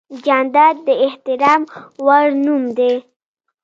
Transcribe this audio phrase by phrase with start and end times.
[0.25, 1.61] جانداد د احترام
[2.05, 2.93] وړ نوم دی.